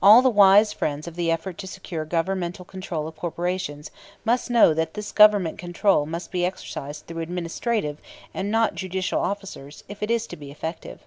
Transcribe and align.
All 0.00 0.22
the 0.22 0.30
wise 0.30 0.72
friends 0.72 1.08
of 1.08 1.16
the 1.16 1.32
effort 1.32 1.58
to 1.58 1.66
secure 1.66 2.04
Governmental 2.04 2.64
control 2.64 3.08
of 3.08 3.16
corporations 3.16 3.90
know 4.48 4.72
that 4.72 4.94
this 4.94 5.10
Government 5.10 5.58
control 5.58 6.06
must 6.06 6.30
be 6.30 6.44
exercised 6.46 7.08
through 7.08 7.22
administrative 7.22 7.98
and 8.32 8.52
not 8.52 8.76
judicial 8.76 9.20
officers 9.20 9.82
if 9.88 10.00
it 10.00 10.12
is 10.12 10.28
to 10.28 10.36
be 10.36 10.52
effective. 10.52 11.00